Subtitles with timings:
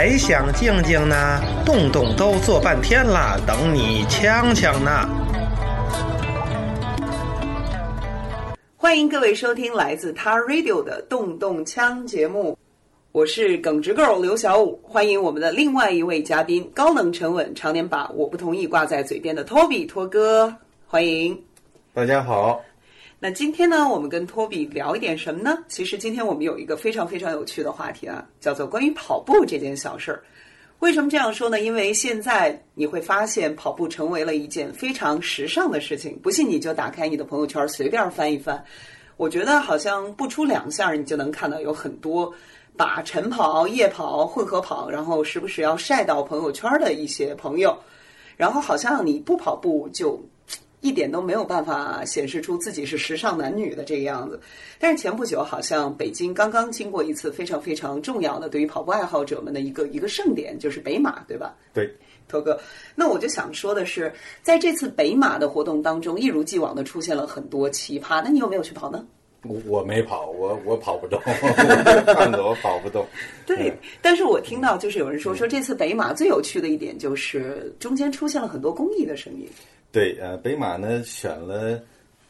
[0.00, 1.42] 还想静静呢？
[1.66, 5.08] 洞洞都坐半天了，等你锵锵呢。
[8.76, 12.56] 欢迎各位收听来自 Tar Radio 的动动枪节目，
[13.10, 14.78] 我是耿直 girl 刘小五。
[14.84, 20.54] 欢迎我们的另外一位嘉宾，高冷沉稳，常年把我不同意挂在嘴边的托比托哥，
[20.86, 21.36] 欢迎。
[21.92, 22.60] 大家好。
[23.20, 25.58] 那今天呢，我们跟托比聊一点什么呢？
[25.66, 30.22] 其实今天我们有一个非常非常有趣的话题啊，叫做关于跑步这件小事儿。
[30.78, 31.58] 为什么这样说呢？
[31.60, 36.16] 因为现在你会发现跑步成为了一件非常时尚的事情。
[36.22, 38.64] 不信你就打开你的朋友圈随便翻一翻，
[39.16, 42.32] 我觉得好像不出两下你就能看到有很多
[42.76, 47.76] 把晨跑、夜跑、混合跑，然后时不时要晒到朋友圈的一些朋友。
[48.36, 50.22] 然后好像你不跑步就。
[50.80, 54.40] 一点都没有办法显示出自己是时尚男女的这个样子，
[54.78, 61.54] 但是前不久好像北京刚刚经过一次非常非常重要的对于跑步爱好者们的一个一个盛典，就是北马，对吧？
[61.74, 61.92] 对，
[62.28, 62.60] 头哥，
[62.94, 64.12] 那我就想说的是，
[64.42, 69.04] 在这次北马的活动当中，一如既往的出现了很多奇葩，那你有没有去跑呢？
[69.44, 73.06] 我我没跑，我我跑不动，看着我跑不动。
[73.46, 79.48] 对，但是我听到就是有人说说这次北马最有趣的一点就是中间出现了很多公益的声音。
[79.90, 81.82] 对，呃，北马呢选了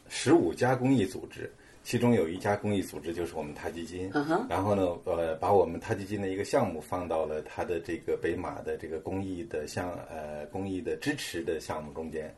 [0.07, 1.51] 十五家公益组织，
[1.83, 4.09] 其中有一家公益组织就是我们他基金，
[4.47, 12.33] 然后呢，呃，把我们他基金的一个项目放到了他的这个北马的这个公益的项，呃，公益的支持的项目中间，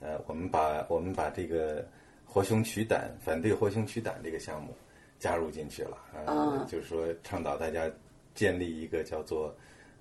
[0.00, 1.86] 呃，我们把我们把这个
[2.26, 4.74] 活熊取胆反对活熊取胆这个项目
[5.20, 7.88] 加入进去了，呃，就是说倡导大家
[8.34, 9.54] 建立一个叫做。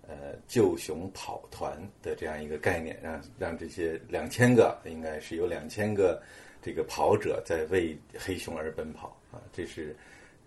[0.05, 6.21] 呃，救熊跑团的这样一个概念，让让这些两千个，应该是有两千个
[6.61, 9.39] 这个跑者在为黑熊而奔跑啊！
[9.53, 9.95] 这是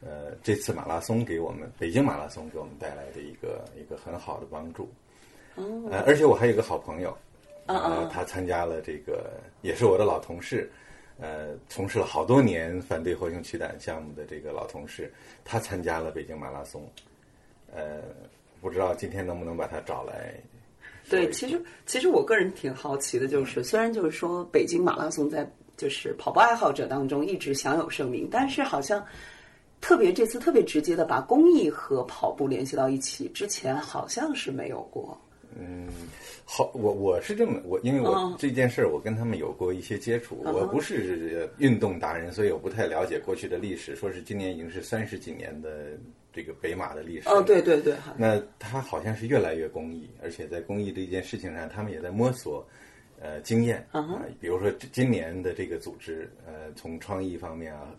[0.03, 4.91] 呃这次马拉松给我们北京马拉松给我们带来的一个一个很好的帮助。
[5.57, 7.17] 呃，而且我还有个好朋友，
[7.65, 10.71] 啊，他参加了这个，也是我的老同事，
[11.19, 15.11] 呃，从事了好多年反对活熊取胆项目的这个老同事，
[15.47, 16.87] 他参加了北京马拉松，
[17.75, 18.03] 呃。
[18.67, 20.35] 不知道今天能不能把他找来？
[21.09, 29.07] 对，其实其实我个人挺好奇的，就是虽然就是说北京马拉松在就是跑步爱好者当中一直享有盛名，但是好像
[29.81, 35.17] 特别这次特别直接的把公益和跑步联系到一起，之前好像是没有过。
[35.59, 35.89] 嗯，
[36.45, 43.97] 好，我我是这么我因为我这件事儿我跟他们有过一些接触，我不是运动达人，所以我不太了解过去的历史。
[43.97, 45.99] 说是今年已经是三十几年的。
[46.37, 52.63] 这个北马的历史哦，对对对，那他好像是越来越公益，而且在公益这件事情上，他们也在摸索，
[53.21, 54.23] 呃，经验啊。
[54.41, 57.95] 比如说今年的这个组织，呃，从创意方面啊，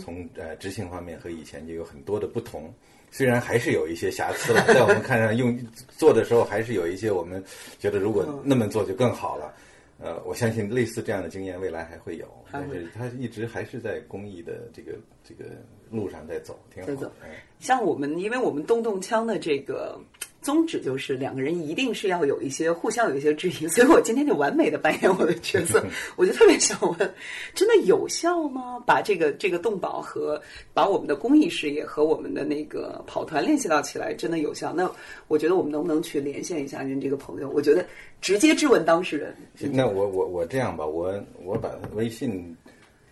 [0.00, 2.72] 从呃执行方面和以前就有很多的不同。
[3.10, 5.58] 虽然还是有一些瑕疵了，在我们看上用
[5.98, 7.44] 做的时候，还是有一些我们
[7.78, 9.54] 觉得如果那么做就更好了。
[9.98, 15.44] 呃，我相信类似这样的经验未来还会有，但是他一直还是在公益的这个这个
[15.90, 17.12] 路上在走，挺好。
[17.60, 20.00] 像我们，因为我们动动枪的这个。
[20.42, 25.82] 宗旨就是两个人一定是要有一些互相有一些质疑，所以我今天就完美的扮演我的角色，
[26.16, 27.14] 我就特别想问：
[27.54, 28.82] 真的有效吗？
[28.84, 30.42] 把这个这个动保和
[30.74, 34.72] 把我们的公益事业和我们的那个跑团联系到起来，真的有效？
[34.72, 34.90] 那
[35.28, 37.48] 我觉得我们能不能去连线一下您这个朋友？
[37.48, 37.86] 我觉得
[38.20, 39.34] 直接质问当事人。
[39.72, 41.14] 那我我我这样吧，我
[41.44, 42.56] 我把微信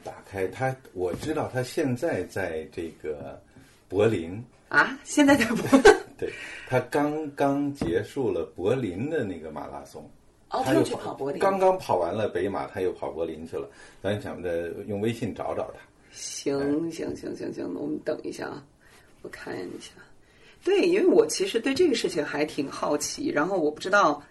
[0.03, 3.41] 打开，他我知道他现在在这个
[3.89, 6.00] 柏林啊，现在在柏林。
[6.21, 6.31] 对
[6.69, 10.09] 他刚刚结束了柏林的那个马拉松，
[10.51, 13.67] 他又去跑柏林，刚刚跑完了北马，他又跑柏林去了。
[14.03, 15.81] 咱想着用微信找找他。
[16.11, 18.63] 行行行行行，那我们等一下啊，
[19.23, 19.93] 我看一下。
[20.63, 24.23] 对，因为我其实对这个事情还挺好奇，然后我不知道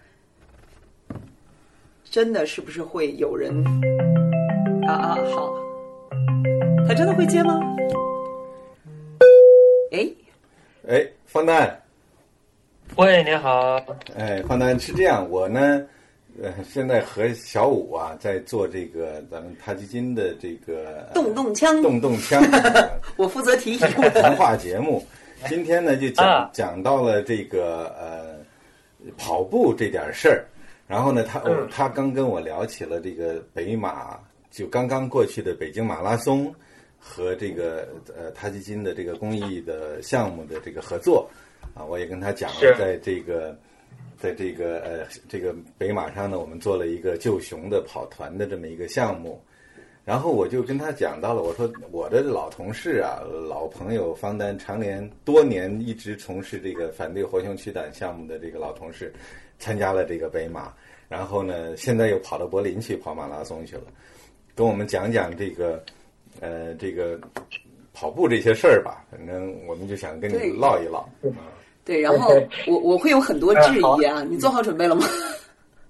[2.04, 3.52] 真的是不是会有人
[4.86, 5.52] 啊啊好，
[6.86, 7.58] 他真的会接吗？
[10.90, 11.80] 哎哎，方丹。
[12.96, 13.80] 喂，你好。
[14.16, 15.80] 哎，方丹是这样，我呢，
[16.42, 22.42] 呃，现在和小五啊，在做这个咱们太基金的这个动动枪，动动枪，
[23.14, 25.06] 我负责提议谈话节目。
[25.48, 28.34] 今天呢，就讲讲到了这个呃
[29.16, 30.44] 跑步这点事儿。
[30.88, 34.18] 然后呢，他他刚跟我聊起了这个北马，
[34.50, 36.52] 就刚刚过去的北京马拉松
[37.00, 41.28] 和这个呃他基金的这个公益的项目的这个合作。
[41.74, 43.56] 啊，我也跟他讲了，在这个，
[44.18, 49.40] 在这个呃，这个北马上呢，我们做了一个救熊的跑团的这么一个项目，
[50.04, 59.12] 然后我就跟他讲到了，我说我的老同事啊，老朋友方丹，常年多年一直从事这个反对活熊驱胆项目的这个老同事，
[59.58, 60.74] 参加了这个北马，
[61.08, 63.84] 然后呢，现在又跑到柏林去跑马拉松去了，
[64.56, 65.84] 跟我们讲讲这个
[66.40, 67.18] 呃这个
[67.92, 69.04] 跑步这些事儿吧。
[69.10, 71.08] 反正我们就想跟你唠一唠。
[71.84, 72.34] 对，然后
[72.66, 75.04] 我我会有很多质疑啊，你做好准备了吗？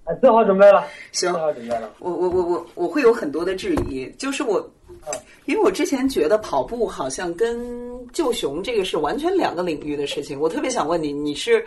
[0.05, 1.93] 啊， 做好准备了， 行，做好准备了。
[1.99, 4.67] 我我我我我会有很多的质疑，就是我，
[5.45, 10.39] 因为我之前觉得跑步好像跟救熊这个是完全两个领域的事情。
[10.39, 11.63] 我特别想问你，你是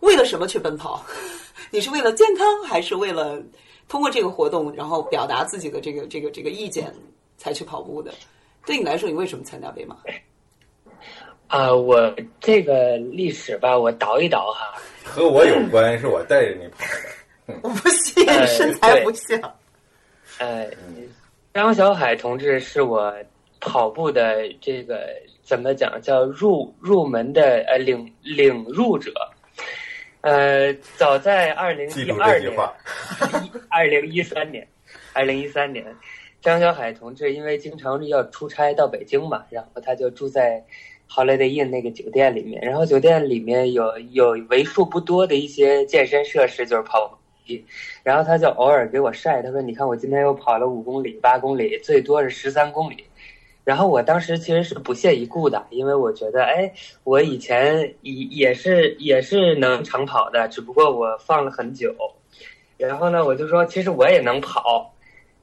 [0.00, 1.04] 为了什么去奔跑？
[1.70, 3.42] 你是为了健康，还是为了
[3.88, 6.90] 通过这个活动，然后表达自己的这个这个这个意见
[7.36, 8.12] 才去跑步的？
[8.64, 9.96] 对你来说，你为什么参加北马？
[11.46, 14.74] 啊，我这个历史吧，我倒一倒哈。
[15.04, 16.78] 和我有关，是我带着你跑
[17.46, 17.54] 的。
[17.62, 19.40] 我不信，身材不像。
[20.38, 20.68] 呃，
[21.54, 23.14] 张小海同志是我
[23.60, 25.06] 跑步的这个
[25.44, 29.12] 怎么讲叫入入门的呃领领入者。
[30.22, 32.52] 呃，早在二零一二年，
[33.70, 34.66] 二零一三年，
[35.12, 35.86] 二零一三年，
[36.46, 40.64] 张小海同志因为经常要出差到北京嘛，然后他就住在
[41.10, 47.66] Holiday Inn 那个酒店里面，然后酒店里面有有为数不多的一些健身设施，就是跑步机。
[48.04, 53.02] 然后他就偶尔给我晒，他说：“你看我今天又跑了五公里、八公里，最多是十三公里。”
[53.64, 56.72] 然后我当时其实是不屑一顾的，因为我觉得，哎，
[57.02, 61.92] 我以前也也是也是能长跑的，只不过我放了很久。
[62.76, 64.92] 然后呢，我就说，其实我也能跑。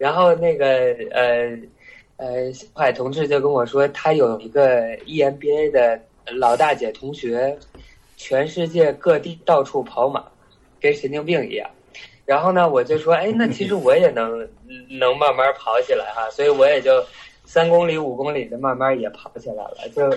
[0.04, 0.66] 然后那个
[1.12, 1.58] 呃
[2.18, 7.58] 呃，小海同志就跟我说，他有一个 EMBA 的老大姐同学，
[8.18, 10.22] 全世界各地到处跑马，
[10.82, 11.70] 跟神经病一样。
[12.26, 14.46] 然后呢，我就说，哎，那其实我也能
[14.90, 17.02] 能慢慢跑起来哈，所以我也就
[17.46, 20.14] 三公里、五公里的慢慢也跑起来了，就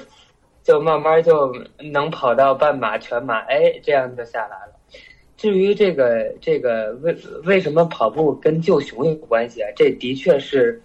[0.65, 1.55] 就慢慢就
[1.93, 4.76] 能跑到半马、全马，哎，这样就下来了。
[5.37, 9.69] 至于这个这个为为什么跑步跟救熊有关系啊？
[9.77, 10.81] 这的确是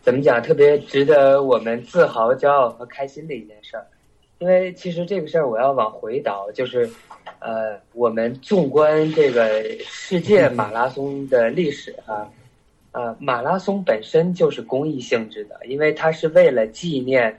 [0.00, 3.86] 怎么讲，特别值得我们自豪、骄傲和开心的一件事儿。
[4.38, 6.88] 因为其实这个事儿我要往回倒，就是。
[7.40, 12.30] 呃，我们纵观这个世界 马拉松的历史啊，
[12.92, 17.38] 呃，马拉松本身就是公益性质的，因为它是为了纪念，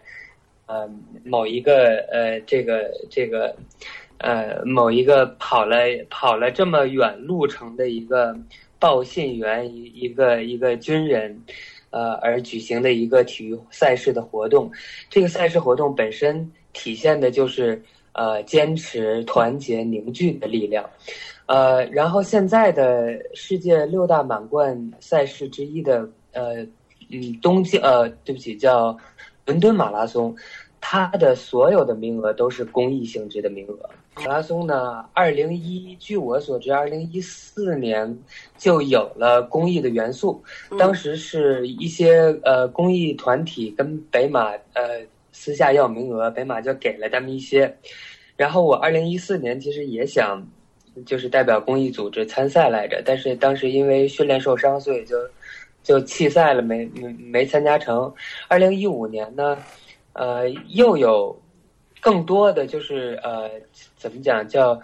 [0.65, 0.87] 呃，
[1.23, 3.55] 某一个呃，这个这个，
[4.19, 5.77] 呃，某一个跑了
[6.09, 8.37] 跑了这么远路程的一个
[8.79, 11.41] 报信员，一一个一个军人，
[11.89, 14.71] 呃，而举行的一个体育赛事的活动。
[15.09, 17.81] 这个赛事活动本身体现的就是。
[18.13, 20.89] 呃，坚持、团结、凝聚的力量，
[21.45, 26.65] 呃，然后现在的世界六大满贯赛事之一的呃，
[27.11, 28.97] 嗯，东京呃，对不起，叫
[29.45, 30.35] 伦敦马拉松，
[30.81, 33.87] 它的所有的名额都是公益性质的名额。
[34.19, 38.17] 马拉松呢，二零一，据我所知，二零一四年
[38.57, 40.43] 就有了公益的元素，
[40.77, 45.05] 当时是一些呃公益团体跟北马呃。
[45.33, 47.71] 私下要名额，北马就给了他们一些。
[48.35, 50.43] 然后我二零一四年其实也想，
[51.05, 55.15] 就是代表公益组织参赛来着，但是当时因为训练受伤，所以就
[55.83, 58.11] 就弃赛了，没没没参加成。
[58.47, 59.55] 二零一五年呢，
[60.13, 61.39] 呃，又有
[62.01, 63.47] 更多的就是呃，
[63.97, 64.79] 怎么讲叫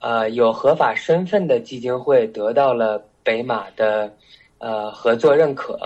[0.00, 4.12] 呃有合法身份的基金会得到了北马的。
[4.60, 5.78] 呃，合作认可，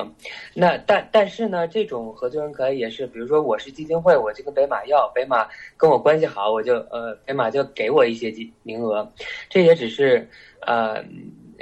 [0.54, 9.06] 那但但是呢，这种合作认可也是，比如说我是基金会，我就跟北马要，北马跟我关系好，我就呃，北马就给我一些名名额，
[9.50, 10.26] 这也只是
[10.62, 11.04] 呃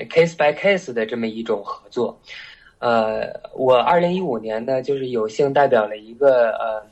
[0.08, 2.16] case by case 的这么一种合作。
[2.78, 6.89] 呃，我二零一五年呢，就是有幸代表了一个呃。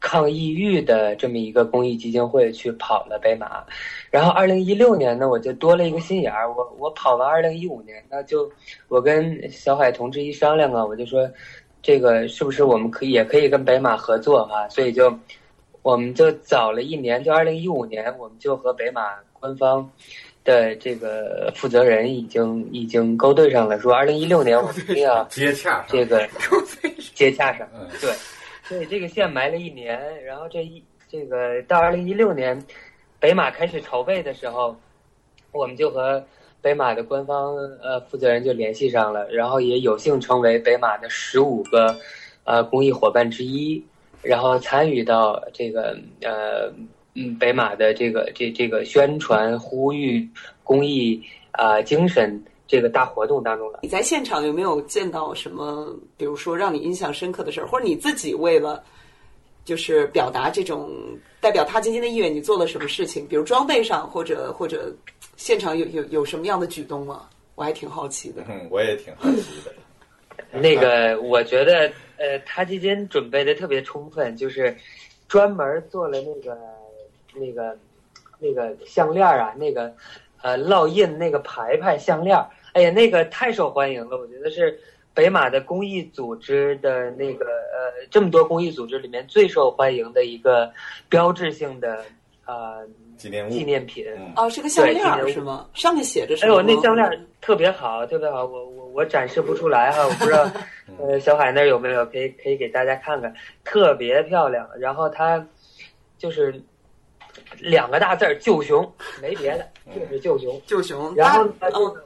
[0.00, 3.64] 抗抑郁的这么一个公益基金会去跑了北马，
[4.10, 8.48] 然后二零一六年呢，我就多了一个心眼儿，我我跑完二零一五年，那就
[8.86, 11.28] 我跟小海同志一商量啊，我就说，
[11.82, 14.68] 这个是不是我们可以也可以跟北马合作啊？
[14.68, 15.12] 所以就
[15.82, 19.02] 我们就早了一年，就二零一五年，我们就和北马
[19.32, 19.90] 官方
[20.44, 26.28] 的这个负责人已经已经勾兑上了，说二零一六年我们一定要 接洽这个
[27.14, 27.66] 接洽上，
[28.00, 28.10] 对。
[28.68, 32.62] 所以这个线埋了一年，然后这一这个到二零一六年，
[33.18, 34.76] 北马开始筹备的时候，
[35.52, 36.22] 我们就和
[36.60, 41.98] 北马的官方呃负责人就联系上了，然后也有幸成为北马的十五个
[42.44, 43.82] 呃公益伙伴之一，
[44.20, 46.70] 然后参与到这个呃
[47.14, 50.28] 嗯北马的这个这这个宣传呼吁
[50.62, 51.22] 公益
[51.52, 53.80] 啊精神这个大活动当中了。
[53.82, 58.84] 你在现场有没有见到什么，比如说让你印象深刻的事儿，或者你自己为了
[59.64, 60.90] 就是表达这种
[61.40, 63.26] 代表他今天的意愿，你做了什么事情？
[63.26, 64.94] 比如装备上，或者或者
[65.36, 67.28] 现场有有有什么样的举动吗？
[67.54, 68.44] 我还挺好奇的。
[68.48, 69.74] 嗯，我也挺好奇的。
[70.52, 74.74] 那个，我觉得，呃，他基金准备的特别充分，就是
[75.26, 76.56] 专门做了那个、
[77.34, 77.76] 那个、
[78.38, 79.92] 那个项链啊，那个
[80.40, 82.38] 呃烙印那个牌牌项链，
[82.78, 84.16] 哎呀，那个太受欢迎了。
[84.16, 84.78] 我觉得是
[85.12, 90.70] 北马的公益组织的那个呃，这么多公益组织里面最受欢迎的一个
[91.08, 92.04] 标志性的
[92.46, 94.06] 呃纪念、纪念品。
[94.36, 95.66] 哦，是个项链是吗？
[95.74, 96.52] 上面写着什么？
[96.52, 98.88] 哎呦，那项链特别好，特别好，我我。
[98.94, 100.50] 我展示不出来哈，我不知道，
[100.98, 103.32] 呃，小海那有没有可以可以给大家看看，
[103.62, 104.68] 特别漂亮。
[104.76, 105.46] 然后它
[106.16, 106.60] 就是
[107.60, 108.82] 两个大字儿“救熊”，
[109.22, 110.60] 没别的，就是救熊。
[110.66, 111.14] 救熊。
[111.14, 111.46] 然后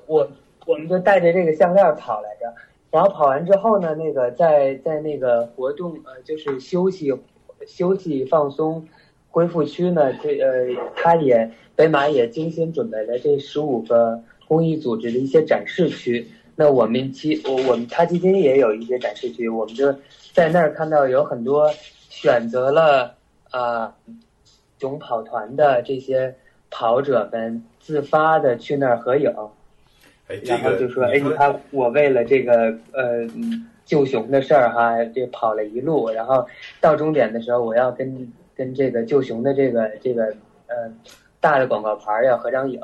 [0.06, 0.28] 我
[0.66, 2.54] 我们就带着这个项链跑来着，
[2.90, 7.12] 然后跑完之后呢，那个在在那个活动呃，就是休息
[7.66, 8.86] 休息放松
[9.30, 16.28] 恢复区呢，这呃，他也北马也精心准备了这十五个公益组织的一些展示区。
[16.54, 19.92] 那我们基我我们他基金也有一些展示区，我们就
[20.32, 21.70] 在那儿看到有很多
[22.10, 23.14] 选择了
[23.52, 23.92] 呃
[24.78, 26.34] 熊跑团的这些
[26.70, 29.34] 跑者们自发的去那儿合影，
[30.44, 33.26] 然后就说哎你看我为了这个呃
[33.84, 36.46] 救熊的事儿哈，这跑了一路，然后
[36.80, 40.24] 到终点的时候我要跟跟这个救熊的这个这个
[40.68, 40.90] 呃
[41.40, 42.80] 大的广告牌要合张影。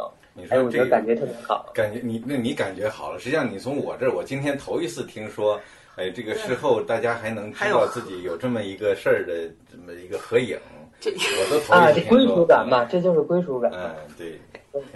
[0.51, 1.69] 哎，我觉得感觉特别好。
[1.75, 5.61] 感觉你那你感觉好了，实际上你从我这儿，我今天头一次听说，
[5.97, 9.33] 哎，这个事后大家还能知道自己有这么一个事儿的
[9.69, 10.57] 这么一个合影，
[11.01, 12.19] 这我都头一次听说。
[12.19, 13.73] 啊，归属感嘛，这就是归属感。
[13.75, 14.39] 嗯，对。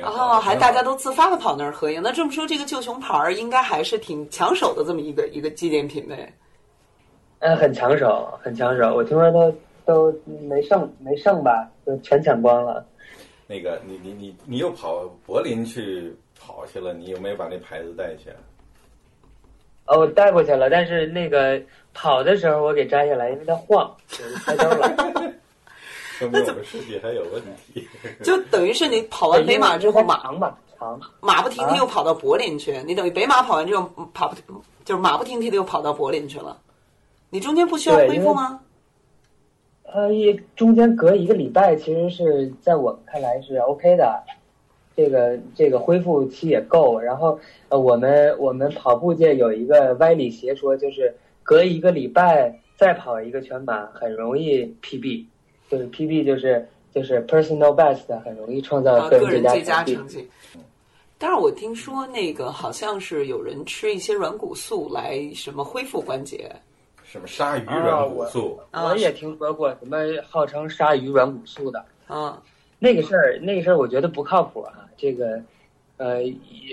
[0.02, 6.32] 哦，还大家都自发的跑那儿合影，那这么说，这个旧熊牌儿应该还是挺抢手的这么一个一个纪念品呗。
[7.40, 8.94] 嗯，很抢手，很抢手。
[8.94, 9.52] 我听说都
[9.84, 12.84] 都没剩没剩吧，就全抢光了。
[13.48, 18.30] 那个，你你你你又跑柏林去跑去了，你有没有把那牌子带去？
[19.86, 21.60] 哦，我带过去了，但是那个
[21.92, 24.94] 跑的时候我给摘下来，因为它晃，摔跤了。
[26.30, 27.86] 说明我们设计还有问题。
[28.22, 32.82] 就等于是你跑完北马之后，马长吧，长，马不停蹄又跑到柏林去。
[32.86, 36.58] 你等于北马跑完之后，跑不就是马不停蹄的又跑到柏林去了。
[37.30, 38.60] 你中间不需要恢复吗？
[39.84, 44.22] 呃，一中间隔一个礼拜，其实是在我看来是 OK 的，
[44.96, 46.98] 这个这个恢复期也够。
[46.98, 47.38] 然后，
[47.68, 55.26] 呃，我们我们跑步界有一个歪理邪说，就是隔一个礼拜再跑一个全马，很容易 PB，
[55.72, 60.28] 就是 PB 就是就是 personal best，很容易创造个人最佳成绩。
[61.16, 66.54] 但是我听说那个好像是有人吃一些软骨素来什么恢复关节。
[67.02, 68.58] 什么鲨鱼软骨素？
[68.72, 69.98] 我也听说过什么
[70.28, 72.42] 号称鲨鱼软骨素的啊，
[72.78, 74.86] 那个事儿，那个事儿我觉得不靠谱啊。
[74.98, 75.42] 这个，
[75.96, 76.20] 呃，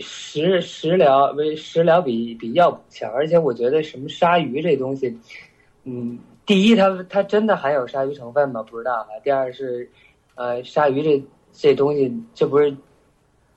[0.01, 5.17] 食食疗为食疗比比药补强，而且我觉得什么鲨鱼这东西，
[5.83, 6.17] 嗯，
[6.49, 8.63] 第一它它真的含有鲨鱼成分吗？
[8.63, 9.09] 不知道啊。
[9.23, 9.87] 第二是，
[10.33, 12.75] 呃，鲨鱼这这东西，这不是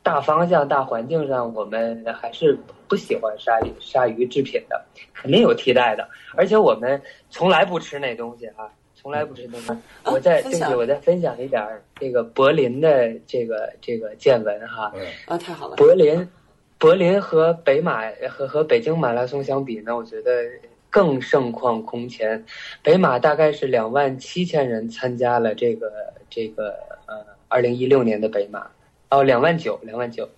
[0.03, 2.59] 大方向、大环境上，我们还是。
[2.89, 4.85] 不喜欢鲨鱼鲨鱼制品的，
[5.15, 6.07] 肯定有替代的。
[6.37, 9.83] 而且我们从来不吃那东西啊，从来不吃那东西。
[10.05, 11.67] 我再对不起，我再分享一点
[11.99, 14.93] 这个柏林的这个这个见闻哈。
[15.25, 15.77] 啊，太好了！
[15.77, 16.29] 柏林，
[16.77, 20.45] 柏林和北马和和北京马拉松相比呢，我觉得
[20.93, 22.45] 更盛况空前。
[22.83, 25.91] 北马大概是两万七千人参加了这个
[26.29, 26.75] 这个
[27.07, 27.15] 呃
[27.49, 28.67] 二零一六年的北马，
[29.09, 30.29] 哦，两万九，两万九。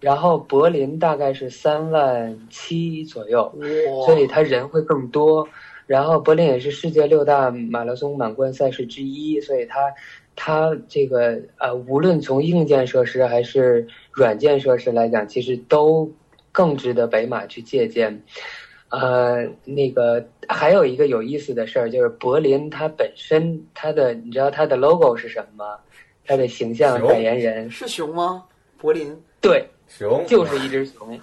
[0.00, 3.52] 然后柏林大概是三万七左右，
[4.06, 5.46] 所以他人会更多。
[5.86, 9.92] 然后柏林也是世界六大马拉松满贯赛事之一，所以它
[10.36, 16.10] 它这个呃，无论从硬件设施还是软件设施来讲，其实都
[16.52, 18.22] 更值得北马去借鉴。
[18.90, 25.78] 呃，那个还有一个有意思的事儿，就是柏林它本身它的，你知道它的 logo 是什么吗？
[26.24, 28.44] 它的形象代言人是熊吗？
[28.78, 29.66] 柏林对。
[29.88, 31.18] 熊 就是一只熊，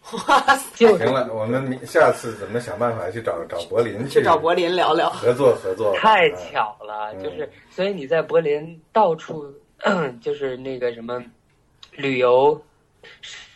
[0.74, 1.30] 就行了。
[1.34, 5.94] 我们下次怎么想办法去找找柏林去找柏林聊聊合作合作。
[5.96, 9.52] 太巧了，就是所以你在柏林到处
[10.22, 11.22] 就是那个什么
[11.92, 12.58] 旅游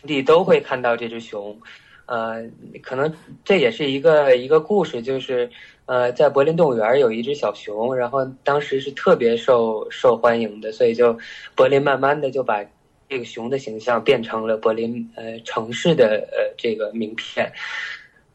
[0.03, 1.59] 你都会看到这只熊，
[2.05, 2.43] 呃，
[2.81, 5.49] 可能这也是一个一个故事，就是
[5.85, 11.17] 呃，在柏林动物园有一只小熊，然后当时是特别受受欢迎的，所以就
[11.55, 12.63] 柏林慢慢的就把。
[13.11, 17.51] 这个熊的形象变成了柏林呃城市的呃这个名片，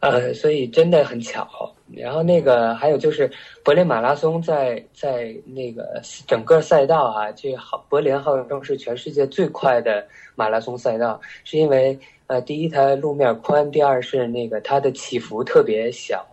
[0.00, 1.73] 呃，所以真的很巧。
[1.95, 3.31] 然后那个还有就是
[3.62, 16.26] 柏林马拉松在在那个整个赛道啊，这好柏林号称是全世界最快的马拉松赛道，是因为呃第一它路面宽，第二是那个它的起伏特别小，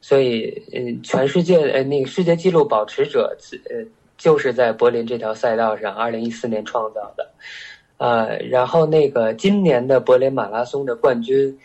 [0.00, 3.36] 所以嗯全世界呃那个世界纪录保持者
[3.70, 3.76] 呃
[4.18, 7.30] 就是在柏林这条赛道上，二零一四年创造的，
[7.98, 11.56] 呃然后那个今年的柏林马拉松的冠军。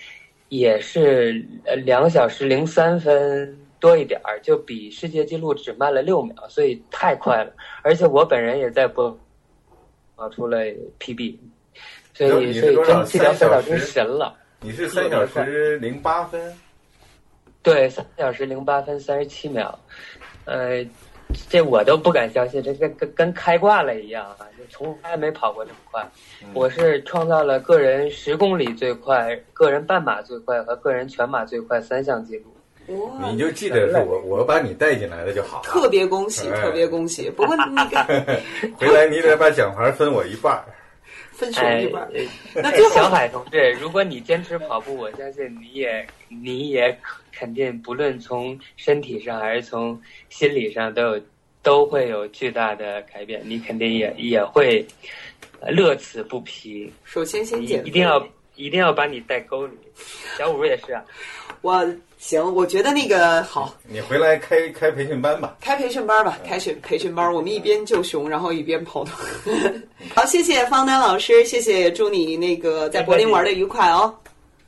[0.49, 7.53] 也是呃两小时零三分多一点儿，就比世界纪录只慢了六秒，所以太快了。
[7.83, 9.17] 而且我本人也在播，
[10.15, 10.59] 跑出了
[10.99, 11.37] PB，
[12.13, 14.35] 所以所以真这条赛道真神了。
[14.61, 16.53] 你是三小时零八分？
[17.61, 19.77] 对，三小时零八分三十七秒，
[20.45, 20.85] 呃。
[21.49, 24.47] 这我都不敢相信，这跟跟跟开挂了一样啊！
[24.57, 26.05] 就从来没跑过这么快。
[26.53, 32.45] 我是创造了个人十公里最快、个人半马最快和个人全马最快三项记录。
[33.29, 35.61] 你就记得是我，我把你带进来的就好。
[35.63, 37.29] 特别恭喜，特别恭喜！
[37.29, 37.97] 不过那个
[38.79, 40.63] 回来你得把奖牌分我一半儿。
[41.37, 42.09] 分手一半。
[42.55, 46.97] 那小海同志，如果你坚持跑步，我相信你也你也
[47.31, 51.21] 肯定，不论从身体上还是从心理上，都有
[51.61, 53.39] 都会有巨大的改变。
[53.45, 54.83] 你肯定也也会
[55.67, 56.91] 乐此不疲。
[57.03, 58.19] 首先，先减一定要
[58.57, 59.73] 一定要把你带沟里。
[60.37, 61.01] 小五也是啊。
[61.61, 61.83] 我
[62.17, 63.73] 行，我觉得那个好。
[63.87, 65.55] 你回来开开培训班吧。
[65.59, 69.15] 开培训班吧，开训培训班，我们一边救熊，然后一边跑团。
[70.15, 74.13] 好，谢谢方丹老师，谢谢，祝你那个在柏林玩的愉快哦。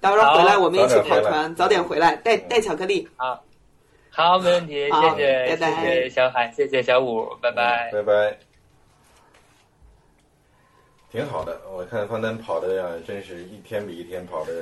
[0.02, 3.08] 到时候回来我们一起跑团，早点回来，带带巧克力。
[3.18, 3.44] 好，
[4.10, 8.49] 好，没问题，谢谢，谢谢小海，谢谢小五，拜拜，拜拜。
[11.12, 14.54] 挺好的，我看方丹跑的呀，真是一天比一天跑的。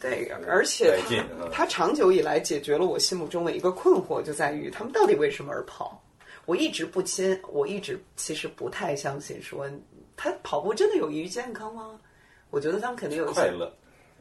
[0.00, 6.02] 对，而且他他长久以来解决了我心目中的一个困惑，就在于他们到底为什么而跑？
[6.46, 9.68] 我一直不亲，我一直其实不太相信说
[10.16, 12.00] 他跑步真的有益于健康吗？
[12.48, 13.70] 我觉得他们肯定有快乐，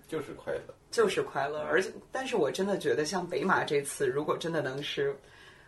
[0.06, 1.62] 就是快乐，就是快乐。
[1.62, 5.16] 而且，但是我真的觉得，像北马这次，如果真的能是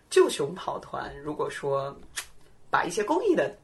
[0.10, 1.98] 救熊跑团，如果说
[2.70, 3.56] 把一些公益的。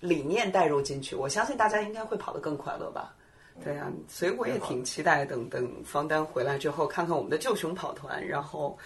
[0.00, 3.14] 理念带入进去，我相信大家应该会跑得更快乐吧？
[3.64, 8.22] 对呀，所以我也挺期待等等方丹回来之后，看看我们的救熊跑团。
[8.26, 8.76] 然后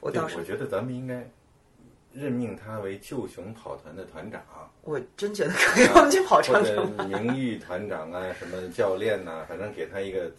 [0.00, 1.22] 我到时我觉得咱们应该
[2.10, 4.40] 任命他为救熊跑团的团长。
[4.80, 6.90] 我真觉得可以，我们去跑长城。
[7.06, 10.30] 名誉团长啊，什么教练呐，反正给他一个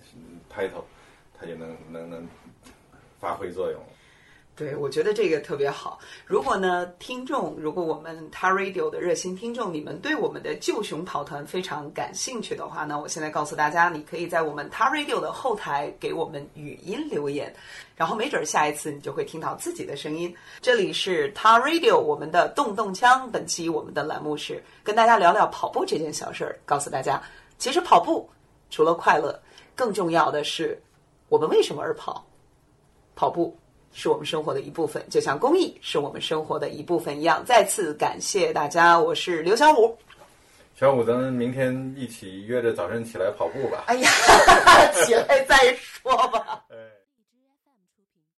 [0.51, 0.83] title，
[1.39, 2.27] 他就能能能
[3.19, 3.79] 发挥作用。
[4.55, 5.97] 对，我觉得这个特别好。
[6.27, 17.51] 如果呢，听众，如果我们 t a Radio 的热心听众，你们对我们的救熊跑团非常感兴趣的话呢，我现在告诉大家，你可以在我们 t a Radio 的后台给我们语音留言，
[17.95, 20.31] 然后没准下一次你就会听到自己的声音。
[20.61, 23.27] 这里是 t a Radio，我们的动动枪。
[23.31, 27.19] 本期我们的栏目是跟大家聊聊跑步这件小事儿，告诉大家，
[27.57, 28.29] 其实跑步
[28.69, 29.41] 除了快乐，
[29.75, 30.79] 更重要的是
[31.27, 32.23] 我们为什么而跑？
[33.15, 33.57] 跑步。
[33.93, 37.43] 是我们生活的一部分，就像公益是我们生活的一部分一样。
[37.45, 39.95] 再次感谢大家，我是刘小五。
[40.75, 43.83] 小五，咱们明天一起约着早晨起来跑步吧。
[43.87, 44.09] 哎呀，
[45.05, 46.63] 起来再说吧。